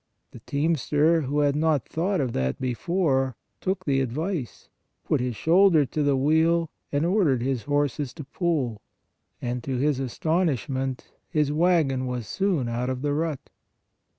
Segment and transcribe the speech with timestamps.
[0.31, 4.67] The team ster, who had not thought of that before, took the advice,
[5.05, 8.81] put his shoulder to the wheel and ordered his horses to pull,
[9.43, 13.51] and to his astonishment his wagon was soon out of the rut.